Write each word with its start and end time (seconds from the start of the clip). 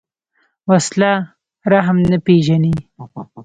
وسله 0.69 1.11
رحم 1.71 1.97
نه 2.11 2.17
پېژني 2.25 2.75